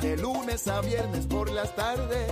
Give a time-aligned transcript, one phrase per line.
[0.00, 2.30] De lunes a viernes por las tardes,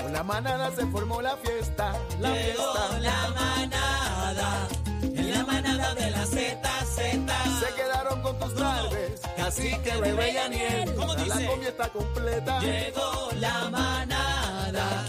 [0.00, 2.98] con la manada se formó la fiesta, la fiesta.
[3.00, 4.68] la manada,
[5.02, 6.60] en la manada de la Z,
[6.96, 7.34] Z.
[7.60, 12.60] Se quedaron con tus tardes, así que bebé y Aniel, ¿Cómo la comida está completa.
[12.60, 15.04] Llegó la manada,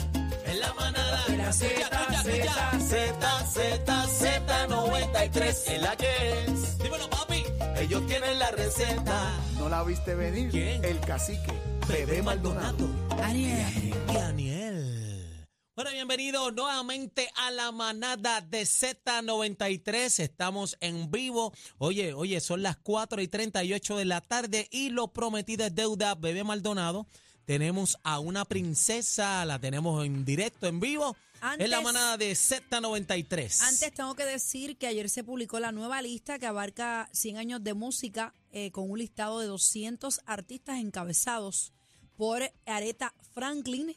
[1.26, 6.06] Z, Z, Z, Z, Z, 93, en la que
[6.46, 6.78] es.
[6.78, 7.44] Dímelo, papi.
[7.78, 10.52] Ellos tienen la receta, no la viste venir.
[10.52, 10.86] ¿Quién?
[10.86, 11.52] El cacique,
[11.88, 12.88] bebé Maldonado.
[13.24, 13.94] Ariel.
[14.08, 15.46] Y Daniel.
[15.76, 20.20] Bueno, bienvenidos nuevamente a la manada de Z93.
[20.20, 21.54] Estamos en vivo.
[21.80, 26.14] Oye, oye, son las 4 y 38 de la tarde y lo prometido es deuda,
[26.14, 27.08] bebé Maldonado.
[27.46, 31.16] Tenemos a una princesa, la tenemos en directo, en vivo.
[31.42, 33.62] Antes- en la manada de Z93.
[33.62, 37.64] Antes tengo que decir que ayer se publicó la nueva lista que abarca 100 años
[37.64, 41.74] de música eh, con un listado de 200 artistas encabezados
[42.18, 43.96] por Aretha Franklin,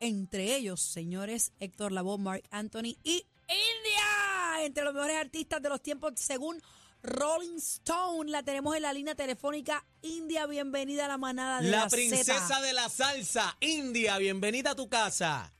[0.00, 5.82] entre ellos, señores Héctor Lavoe, Mark Anthony y India, entre los mejores artistas de los
[5.82, 6.60] tiempos según
[7.02, 8.30] Rolling Stone.
[8.30, 9.84] La tenemos en la línea telefónica.
[10.02, 14.74] India, bienvenida a la manada de la, la princesa de la salsa, India, bienvenida a
[14.74, 15.52] tu casa.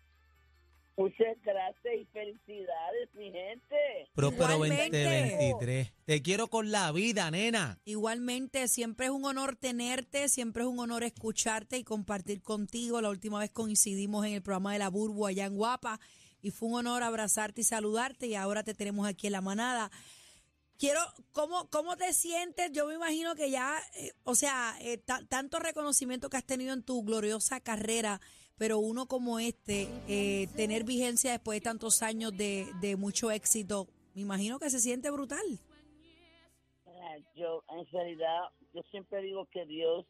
[0.99, 3.77] Muchas gracias y felicidades, mi gente.
[4.15, 5.03] Próspero Igualmente.
[5.05, 5.93] 2023.
[6.07, 7.79] Te quiero con la vida, nena.
[7.85, 13.03] Igualmente, siempre es un honor tenerte, siempre es un honor escucharte y compartir contigo.
[13.03, 16.01] La última vez coincidimos en el programa de la Burbu allá en Guapa
[16.41, 19.91] y fue un honor abrazarte y saludarte y ahora te tenemos aquí en la manada.
[20.79, 21.01] Quiero,
[21.33, 22.73] ¿cómo, cómo te sientes?
[22.73, 26.73] Yo me imagino que ya, eh, o sea, eh, ta- tanto reconocimiento que has tenido
[26.73, 28.21] en tu gloriosa carrera,
[28.59, 33.87] pero uno como este, eh, tener vigencia después de tantos años de, de mucho éxito,
[34.15, 35.45] me imagino que se siente brutal.
[36.87, 38.41] Ah, Yo, en realidad,
[38.73, 40.07] yo siempre digo que Dios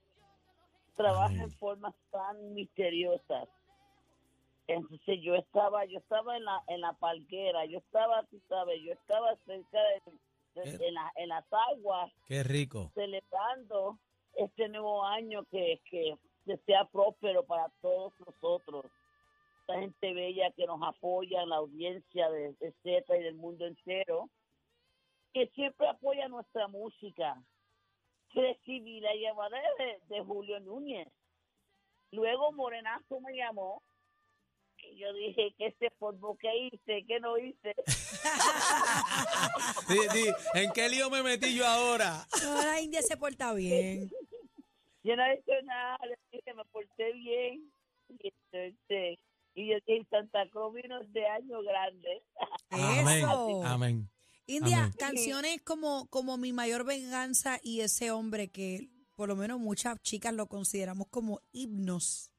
[0.96, 3.48] trabaja en formas tan misteriosas.
[4.68, 8.92] Entonces yo estaba, yo estaba en la, en la palguera, yo estaba, tú sabes, yo
[8.92, 9.78] estaba cerca
[10.54, 12.90] de, de- en, la- en las aguas, Qué rico.
[12.94, 13.98] celebrando
[14.34, 18.86] este nuevo año que, que, que sea próspero para todos nosotros.
[19.60, 23.66] Esta gente bella que nos apoya en la audiencia de, de Z y del mundo
[23.66, 24.30] entero,
[25.34, 27.36] que siempre apoya nuestra música.
[28.32, 31.08] Recibí la llamada de, de Julio Núñez.
[32.12, 33.82] Luego Morenazo me llamó
[34.78, 37.74] y yo dije que este fútbol que hice, que no hice.
[39.88, 42.26] Di- di, ¿En qué lío me metí yo ahora?
[42.42, 44.10] No, la India se porta bien.
[45.06, 47.72] Yo no he hecho nada, le dije, me porté bien.
[48.08, 49.18] Y entonces,
[49.54, 52.22] y yo dije, Santa Cruz vino este año grande.
[52.70, 53.18] Amén.
[53.18, 53.64] Eso.
[53.64, 54.10] Amén.
[54.46, 54.92] India, Amén.
[54.98, 60.34] canciones como, como Mi Mayor Venganza y ese hombre que por lo menos muchas chicas
[60.34, 62.32] lo consideramos como himnos,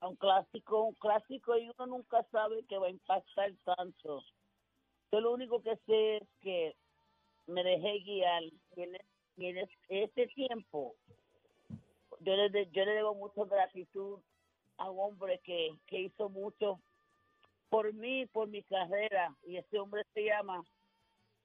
[0.00, 4.22] Un clásico, un clásico, y uno nunca sabe que va a impactar tanto.
[5.12, 6.74] Yo lo único que sé es que
[7.46, 8.42] me dejé guiar.
[8.44, 8.96] Y en,
[9.36, 10.94] y en es- ese tiempo,
[12.20, 14.18] yo le, de- yo le debo mucha gratitud
[14.78, 16.80] a un hombre que, que hizo mucho
[17.68, 19.34] por mí, por mi carrera.
[19.44, 20.62] Y ese hombre se llama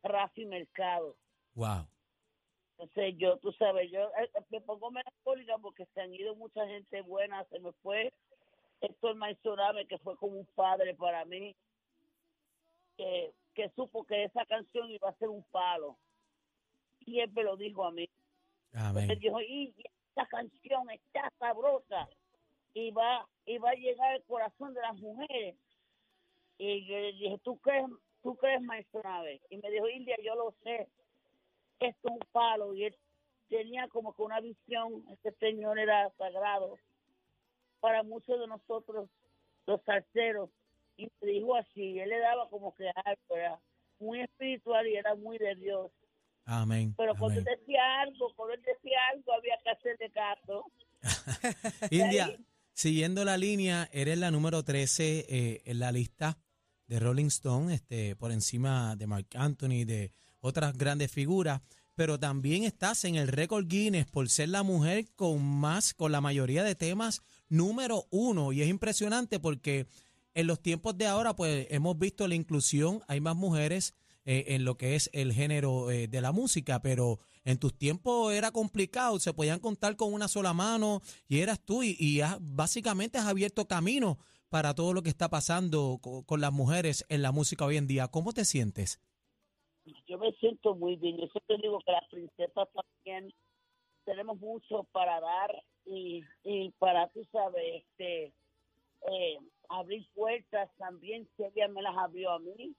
[0.04, 1.16] Rafi Mercado.
[1.56, 1.86] Wow.
[2.78, 7.02] Entonces yo, tú sabes, yo eh, me pongo melancólica porque se han ido mucha gente
[7.02, 7.44] buena.
[7.46, 8.12] Se me fue
[8.82, 11.56] Héctor Maizorabe, que fue como un padre para mí,
[12.98, 15.98] que, que supo que esa canción iba a ser un palo.
[17.00, 18.10] Y él me lo dijo a mí.
[18.74, 19.10] Amén.
[19.10, 19.74] Él dijo, y
[20.10, 22.08] esta canción está sabrosa
[22.74, 25.56] y va, y va a llegar al corazón de las mujeres.
[26.58, 27.86] Y yo le dije, ¿tú crees,
[28.22, 29.42] tú crees maestro Nave?
[29.50, 30.88] Y me dijo, India, yo lo sé.
[31.80, 32.74] Esto es un palo.
[32.74, 32.98] Y él
[33.50, 36.78] tenía como que una visión, este señor era sagrado
[37.80, 39.10] para muchos de nosotros,
[39.66, 40.50] los salseros.
[41.04, 43.60] Y me dijo así, él le daba como que algo, era
[44.00, 45.92] muy espiritual y era muy de Dios.
[46.46, 46.94] Amén.
[46.98, 47.58] Pero cuando amén.
[47.58, 50.66] decía algo, cuando él decía algo, había que hacerle caso.
[51.92, 52.38] India,
[52.74, 56.38] siguiendo la línea, eres la número 13 eh, en la lista
[56.88, 60.12] de Rolling Stone, este, por encima de Mark Anthony, de
[60.42, 61.62] otras grandes figuras,
[61.96, 66.20] pero también estás en el récord Guinness por ser la mujer con más, con la
[66.20, 68.52] mayoría de temas número uno.
[68.52, 69.86] Y es impresionante porque
[70.34, 73.96] en los tiempos de ahora, pues hemos visto la inclusión, hay más mujeres
[74.26, 78.34] eh, en lo que es el género eh, de la música, pero en tus tiempos
[78.34, 83.18] era complicado, se podían contar con una sola mano y eras tú y, has- básicamente
[83.18, 84.20] has abierto camino
[84.50, 87.88] para todo lo que está pasando co- con, las mujeres en la música hoy en
[87.88, 88.08] día.
[88.10, 89.00] ¿Cómo te sientes?
[90.08, 91.18] Yo me siento muy bien.
[91.18, 93.34] Yo siempre digo que las princesas también
[94.06, 98.34] tenemos mucho para dar y, y para, tú sabes, este,
[99.12, 99.38] eh,
[99.72, 101.28] abrir puertas también.
[101.36, 102.76] Si ella me las abrió a mí,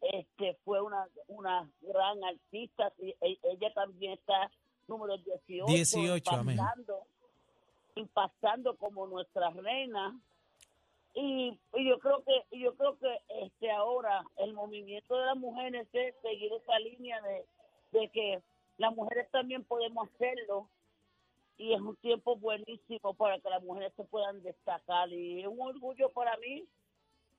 [0.00, 2.92] este, fue una, una gran artista.
[2.98, 4.50] y e- ella también está
[4.88, 5.66] número 18.
[5.66, 6.56] 18, amén.
[6.58, 7.06] impactando,
[7.94, 10.18] impactando como nuestra reina.
[11.14, 15.36] Y, y yo creo que y yo creo que este ahora el movimiento de las
[15.36, 17.44] mujeres es seguir esa línea de,
[17.92, 18.42] de que
[18.78, 20.70] las mujeres también podemos hacerlo
[21.62, 25.60] y es un tiempo buenísimo para que las mujeres se puedan destacar y es un
[25.60, 26.64] orgullo para mí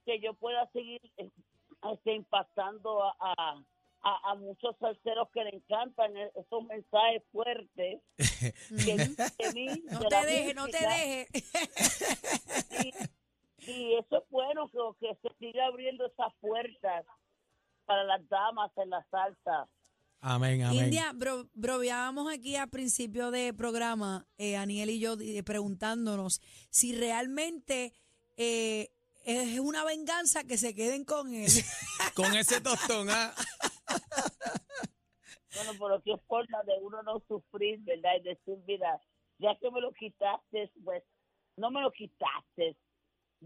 [0.06, 1.30] que yo pueda seguir eh,
[1.92, 3.62] este, impactando a, a,
[4.02, 8.98] a- a muchos salseros que le encantan e- esos mensajes fuertes que,
[9.44, 11.28] de mí, No de te la dejes, no te.
[13.66, 17.06] Y, y eso es bueno que, que se siga abriendo esas puertas
[17.86, 19.68] para las damas en la salsa.
[20.26, 20.86] Amén, amén.
[20.86, 26.40] India, bro, bromeábamos aquí al principio de programa, eh, Aniel y yo, eh, preguntándonos
[26.70, 27.94] si realmente
[28.38, 28.90] eh,
[29.26, 31.52] es una venganza que se queden con él.
[32.16, 33.34] Con ese tostón, ¿ah?
[35.56, 38.12] Bueno, pero qué forma de uno no sufrir, ¿verdad?
[38.22, 39.02] Y decir, mira,
[39.40, 41.04] ya que me lo quitaste, pues
[41.58, 42.78] no me lo quitaste.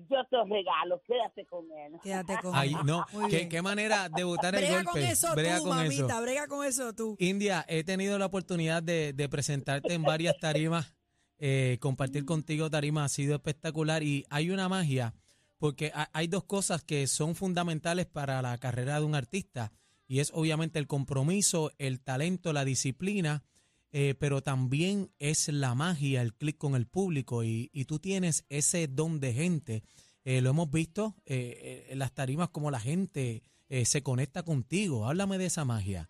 [0.09, 1.93] Yo te lo regalo, quédate con él.
[2.03, 2.85] Quédate con Ay, él.
[2.85, 4.91] no, ¿qué, qué manera de botar el Brega golpe.
[4.91, 5.83] con eso Brega tú, con eso.
[6.01, 7.15] mamita, brega con eso tú.
[7.19, 10.93] India, he tenido la oportunidad de, de presentarte en varias tarimas,
[11.39, 15.13] eh, compartir contigo tarimas ha sido espectacular y hay una magia,
[15.57, 19.71] porque ha- hay dos cosas que son fundamentales para la carrera de un artista
[20.07, 23.43] y es obviamente el compromiso, el talento, la disciplina,
[23.91, 28.45] eh, pero también es la magia, el clic con el público y, y tú tienes
[28.49, 29.83] ese don de gente.
[30.29, 34.43] Eh, lo hemos visto eh, eh, en las tarimas como la gente eh, se conecta
[34.43, 35.05] contigo.
[35.07, 36.09] Háblame de esa magia.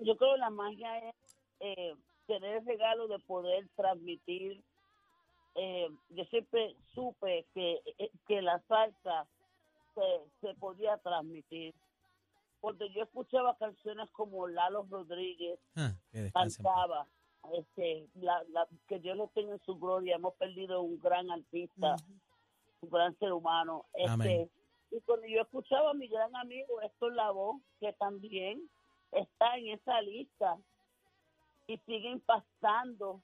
[0.00, 1.14] Yo creo que la magia es
[2.26, 4.62] tener el regalo de poder transmitir.
[6.08, 7.80] Yo siempre supe que,
[8.26, 9.26] que la salsa
[9.94, 11.74] se, se podía transmitir.
[12.60, 15.92] Porque yo escuchaba canciones como Lalo Rodríguez, Ah,
[16.34, 17.06] cantaba.
[17.54, 20.16] Este, la, la- que Dios lo tenga en su gloria.
[20.16, 21.96] Hemos perdido un gran artista,
[22.80, 23.86] un gran ser humano.
[23.94, 24.50] Este, Amén.
[24.90, 28.68] y cuando yo escuchaba a mi gran amigo Héctor Lavoe, que también
[29.12, 30.58] está en esa lista
[31.68, 33.22] y sigue impactando,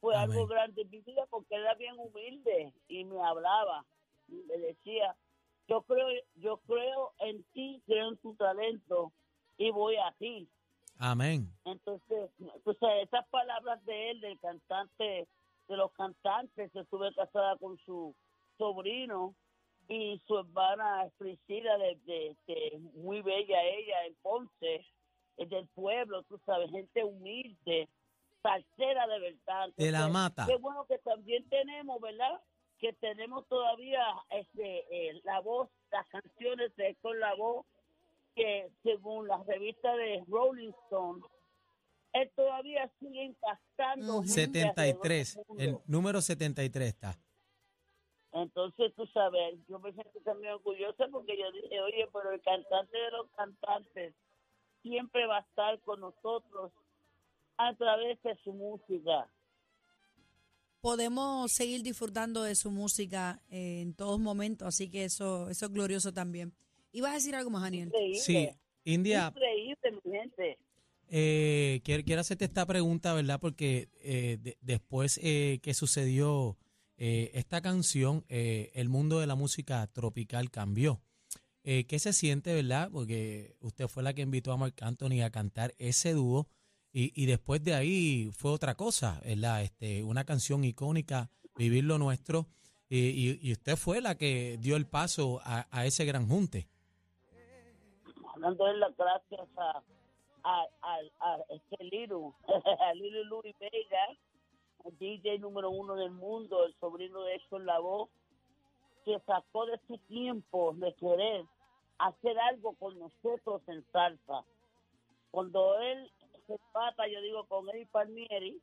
[0.00, 0.30] fue Amén.
[0.32, 3.84] algo grande en mi vida porque él era bien humilde y me hablaba
[4.28, 5.14] y me decía,
[5.68, 6.06] yo creo,
[6.36, 9.12] yo creo en ti, creo en tu talento
[9.56, 10.48] y voy a ti.
[10.98, 11.48] Amén.
[11.64, 15.26] Entonces, entonces esas palabras de él, del cantante,
[15.68, 18.14] de los cantantes, que estuve casada con su
[18.58, 19.34] sobrino
[19.88, 24.86] y su hermana Priscila, de, de- de- muy bella ella en Ponce,
[25.36, 27.88] es del pueblo, tú sabes, gente humilde,
[28.42, 29.68] salsera de verdad.
[29.76, 30.46] De la Entonces, mata.
[30.46, 32.40] Qué bueno que también tenemos, ¿verdad?
[32.78, 37.64] Que tenemos todavía este eh, la voz, las canciones de Héctor Lavoe,
[38.34, 41.22] que según la revista de Rolling Stone,
[42.12, 44.18] él todavía sigue impactando.
[44.18, 44.28] Ujú.
[44.28, 45.38] gente alrededor del 73.
[45.48, 45.62] mundo.
[45.62, 47.18] El número 73 está.
[48.32, 52.98] Entonces, tú sabes, yo me siento también orgullosa porque yo dije, oye, pero el cantante
[52.98, 54.14] de los cantantes
[54.82, 56.72] siempre va a estar con nosotros
[57.56, 59.28] a través de su música.
[60.84, 65.72] Podemos seguir disfrutando de su música eh, en todos momentos, así que eso, eso es
[65.72, 66.52] glorioso también.
[66.92, 67.86] ¿Ibas a decir algo más, Daniel?
[67.88, 68.20] Increíble.
[68.20, 68.50] Sí,
[68.84, 70.58] India, Increíble, mi gente.
[71.08, 73.40] eh, quiero, quiero hacerte esta pregunta, ¿verdad?
[73.40, 76.58] Porque eh, de- después eh, que sucedió
[76.98, 81.00] eh, esta canción, eh, el mundo de la música tropical cambió.
[81.62, 82.90] Eh, ¿Qué se siente, verdad?
[82.92, 86.46] Porque usted fue la que invitó a Marc Anthony a cantar ese dúo
[86.94, 89.62] y, y después de ahí fue otra cosa, ¿verdad?
[89.62, 92.46] Este, una canción icónica, Vivir lo Nuestro.
[92.88, 96.68] y, y- y usted fue la que dio el paso a, a ese gran junte.
[98.40, 99.82] dándole las gracias a,
[100.44, 102.34] a, a, a este Liru,
[102.80, 104.18] a Liru Luis Vega,
[105.00, 108.08] DJ número uno del mundo, el sobrino de Héctor Lavoe,
[109.04, 111.44] que sacó de su tiempo de querer
[111.98, 114.44] hacer algo con nosotros en salsa.
[115.30, 116.10] Cuando él
[116.46, 118.60] se pata, yo digo, con Eddie Palmieri,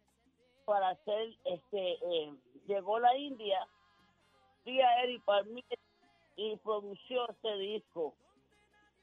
[0.65, 2.33] para hacer, este, eh,
[2.67, 3.67] llegó la India,
[4.65, 5.79] vi a Eddie Palmieri
[6.35, 8.13] y produció ese disco.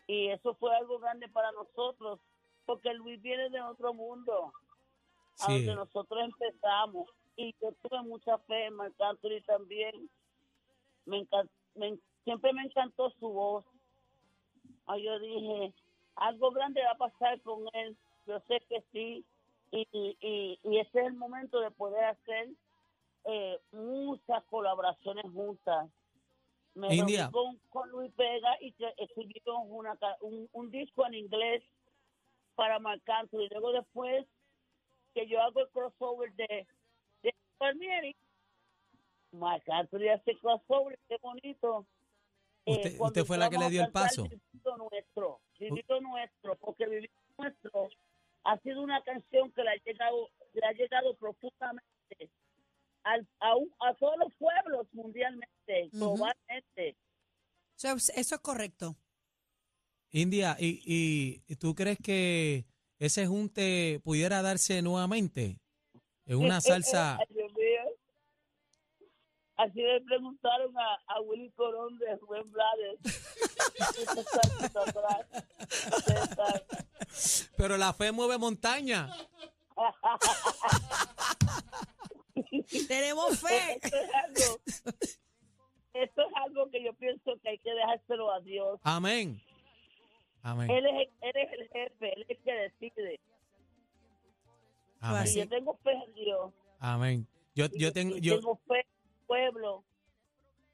[0.07, 2.21] Y eso fue algo grande para nosotros
[2.65, 4.53] porque Luis viene de otro mundo
[5.41, 5.65] a Sí.
[5.67, 7.11] donde nosotros empezamos.
[7.37, 10.11] Y yo tuve mucha fe en Marc Anthony también.
[11.05, 13.65] Me encan- me siempre me encantó su voz.
[14.87, 15.75] Ah, yo dije
[16.17, 17.97] algo grande va a pasar con él
[18.29, 19.25] yo sé que sí
[19.71, 22.49] y, y, y, ese es el momento de poder hacer
[23.25, 25.89] eh, muchas colaboraciones juntas
[26.75, 27.31] me India.
[27.33, 31.63] con, con Luis Vega y que escribimos una, un, un disco en inglés
[32.55, 33.43] para Marc Anthony.
[33.43, 34.27] Y luego después
[35.15, 36.67] que yo hago el crossover de,
[37.23, 38.15] de Palmieri,
[39.33, 41.87] Marc Anthony hace crossover, qué bonito.
[42.65, 44.25] Eh, Usted- fue la que le dio el paso.
[44.25, 47.89] Vivito nuestro, vivito nuestro, porque vivito nuestro
[48.45, 52.31] ha sido una canción que le ha llegado, le ha llegado profundamente
[53.05, 55.99] al- a, un- a todos los pueblos mundialmente, Ujú.
[56.17, 56.97] globalmente.
[57.77, 58.97] Eso, es- eso es correcto.
[60.11, 62.65] India, ¿y, y, y tú crees que
[62.99, 65.59] ese junte pudiera darse nuevamente
[66.27, 67.19] en una salsa?
[67.19, 67.95] Ay, Dios mío.
[69.57, 72.99] Así le preguntaron a, a Willy Corón de Rubén Blades.
[77.59, 79.11] Pero la fe mueve montaña.
[82.89, 83.79] Tenemos fe.
[83.83, 84.61] Esto es algo.
[85.93, 88.79] Esto es algo que yo pienso que hay que dejárselo a Dios.
[88.85, 89.43] Amén.
[90.43, 90.71] Amén.
[90.71, 93.21] Él es, el- él es el jefe, él es el que decide.
[95.01, 95.25] Amén.
[95.27, 96.53] Y yo tengo fe en Dios.
[96.79, 97.27] Amén.
[97.57, 99.85] Yo, yo tengo, yo, tengo fe en el pueblo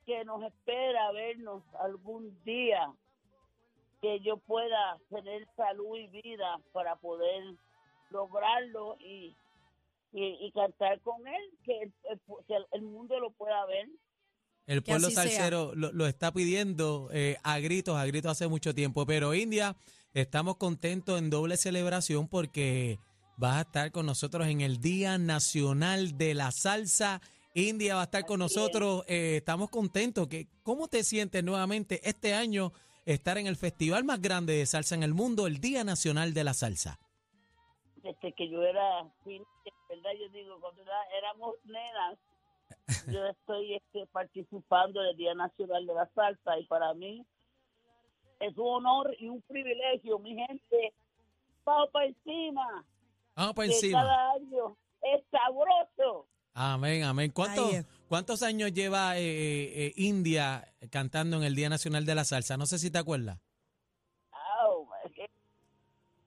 [0.04, 2.92] que nos espera vernos algún día
[4.04, 7.42] que yo pueda tener salud y vida para poder
[8.10, 9.34] lograrlo y,
[10.12, 13.88] y, y cantar con él, que el, el- que el mundo lo pueda ver.
[14.66, 19.06] el pueblo salsero lo, lo está pidiendo eh, a gritos, a gritos hace mucho tiempo.
[19.06, 19.74] Pero India,
[20.12, 22.98] estamos contentos en doble celebración porque
[23.38, 27.22] vas a estar con nosotros en el Día Nacional de la Salsa.
[27.54, 28.54] India va a estar con es.
[28.54, 29.04] nosotros.
[29.08, 30.28] eh, estamos contentos.
[30.28, 32.72] Que, ¿Cómo te sientes nuevamente este año
[33.04, 36.44] estar en el festival más grande de salsa en el mundo, el Día Nacional de
[36.44, 36.98] la Salsa?
[37.96, 40.10] Desde que yo era, ¿verdad?
[40.20, 42.18] Yo digo, cuando era- éramos nenas,
[43.18, 47.24] yo estoy este, participando del Día Nacional de la Salsa y para mí
[48.40, 50.92] es un honor y un privilegio, mi gente.
[51.64, 52.84] Vamos para encima,
[53.34, 54.02] Vamos que encima.
[54.02, 56.26] cada año es sabroso.
[56.52, 57.30] Amén, amén.
[57.30, 57.70] ¿Cuántos.
[58.08, 62.56] ¿Cuántos años lleva eh, eh, eh, India cantando en el Día Nacional de la Salsa?
[62.56, 63.38] No sé si te acuerdas.
[65.04, 65.30] Es que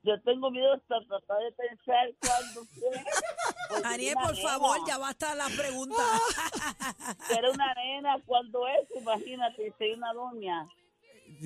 [0.04, 3.84] yo tengo miedo hasta tratar de pensar cuándo fue.
[3.84, 5.96] Ariel, por favor, ya basta la pregunta.
[7.38, 10.68] Era una nena cuando es, imagínate, soy una doña.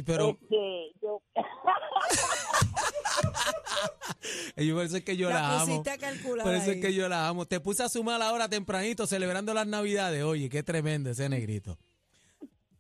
[0.06, 1.22] Pero Este, yo,
[4.74, 5.84] por eso es que yo la, la amo.
[5.84, 6.82] Por eso es ahí.
[6.82, 7.46] que yo la amo.
[7.46, 10.24] Te puse a sumar ahora tempranito celebrando las Navidades.
[10.24, 11.78] Oye, qué tremendo ese negrito.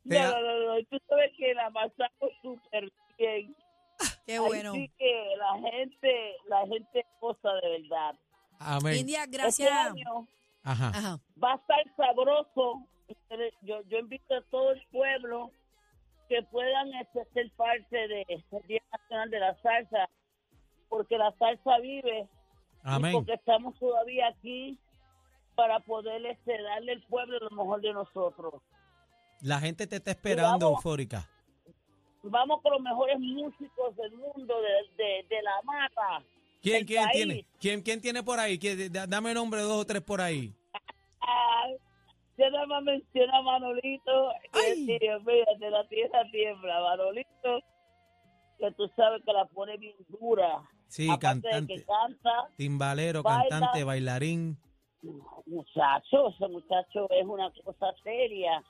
[0.04, 3.56] No, no, no, no, tú sabes que la pasamos súper bien.
[4.26, 4.74] Qué bueno.
[4.74, 8.16] sí que la gente, la gente goza de verdad.
[8.60, 8.96] Amén.
[8.98, 9.72] India, Este gracias.
[9.72, 10.28] año
[10.64, 10.90] Ajá.
[10.90, 11.20] Ajá.
[11.42, 12.88] va a estar sabroso.
[13.62, 15.52] Yo, yo invito a todo el pueblo
[16.32, 20.10] que puedan este, ser parte de- del Día Nacional de la Salsa,
[20.88, 22.28] porque la salsa vive y
[22.84, 23.12] Amén.
[23.12, 24.78] porque estamos todavía aquí
[25.56, 28.54] para poder este, darle al pueblo lo mejor de nosotros.
[29.42, 30.78] La gente te está esperando, Vamos.
[30.86, 31.28] eufórica.
[32.24, 36.24] Vamos con los mejores músicos del mundo, de, de, de la mata.
[36.62, 37.14] ¿Quién, quién país.
[37.18, 37.46] tiene?
[37.60, 38.58] ¿Quién, quién tiene por ahí?
[38.58, 40.54] ¿Quién- da- Dame nombre dos o tres por ahí.
[42.42, 44.86] Yo nada más menciono a Manolito, Ay.
[44.88, 47.60] que Dios mío, de la tierra tiembla, Manolito,
[48.58, 50.64] que tú sabes que la pone bien dura.
[50.88, 51.74] Sí, Aparte de cantante.
[51.76, 53.48] que canta, Timbalero, Baila.
[53.48, 54.58] cantante, bailarín.
[55.46, 58.64] muchacho, ese muchacho es una cosa seria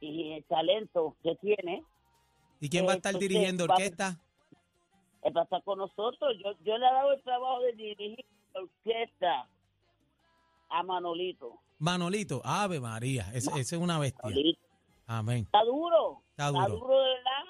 [0.00, 1.84] y el talento que tiene
[2.60, 4.18] ¿Y quién va a estar Entonces, dirigiendo orquesta?
[5.22, 6.34] es para estar con nosotros.
[6.42, 8.24] Yo, yo le he dado el trabajo de dirigir
[8.54, 9.48] orquesta
[10.70, 11.60] a Manolito.
[11.78, 14.20] Manolito, Ave María, ese ese es una bestia.
[14.24, 14.60] Manolito.
[15.06, 15.38] Amén.
[15.44, 16.22] Está duro.
[16.30, 16.76] Está Está duro.
[16.80, 17.44] duro de verdad.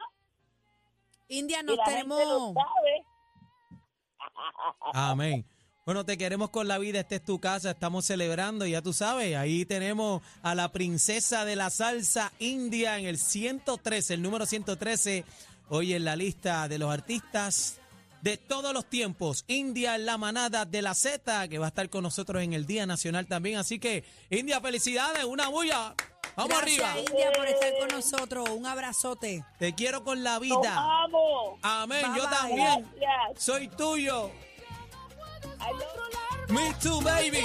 [1.29, 2.55] India, Y nos la gente lo tenemos.
[2.55, 3.05] sabe.
[4.93, 5.47] Amén.
[5.85, 9.35] Bueno, te queremos con la vida, esta es tu casa, estamos celebrando, ya tú sabes,
[9.37, 15.25] ahí tenemos a la princesa de la salsa india en el 113, el número 113,
[15.71, 17.81] hoy en la lista de los artistas
[18.23, 21.89] de todos los tiempos, India en la manada de la Z, que va a estar
[21.91, 25.95] con nosotros en el Día Nacional también, así que India, felicidades, una bulla,
[26.37, 28.49] vamos Gracias, arriba, India, por estar con nosotros.
[28.51, 29.45] Un abrazote.
[29.59, 31.59] te quiero con la Nos vida, amo.
[31.63, 32.37] amén, Bye, yo bye.
[32.39, 33.45] también, Gracias.
[33.45, 34.31] soy tuyo,
[36.49, 37.45] me too, baby.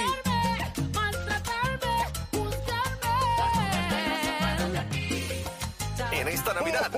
[6.54, 6.90] Navidad,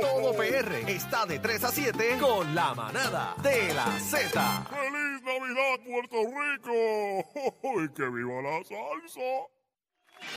[0.00, 4.66] todo PR está de 3 a 7 con la manada de la Z.
[4.68, 7.82] ¡Feliz Navidad, Puerto Rico!
[7.82, 9.57] ¡Y que viva la salsa!